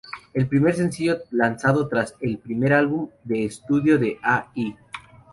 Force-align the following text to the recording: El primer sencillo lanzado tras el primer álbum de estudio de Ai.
El 0.33 0.47
primer 0.47 0.73
sencillo 0.75 1.19
lanzado 1.29 1.87
tras 1.87 2.15
el 2.21 2.39
primer 2.39 2.73
álbum 2.73 3.09
de 3.23 3.45
estudio 3.45 3.99
de 3.99 4.17
Ai. 4.23 4.75